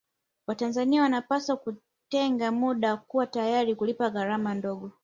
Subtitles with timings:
[0.47, 4.91] Watanzania wanapaswa kutenga muda na kuwa tayari kulipia gharama ndogo